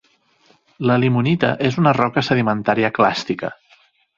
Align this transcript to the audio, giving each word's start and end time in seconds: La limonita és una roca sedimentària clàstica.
La 0.91 0.95
limonita 1.03 1.51
és 1.71 1.77
una 1.83 1.93
roca 1.99 2.25
sedimentària 2.31 2.93
clàstica. 2.99 3.53